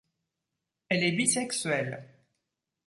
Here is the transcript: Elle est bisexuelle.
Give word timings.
Elle 0.89 1.03
est 1.03 1.11
bisexuelle. 1.11 2.09